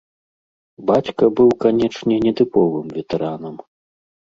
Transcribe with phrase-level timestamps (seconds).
[0.89, 3.55] Бацька быў, канечне, нетыповым ветэранам.